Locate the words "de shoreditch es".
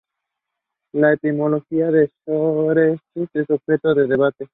1.91-3.49